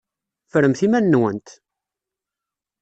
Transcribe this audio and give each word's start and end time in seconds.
Ffremt 0.47 0.81
iman-nwent! 0.85 1.47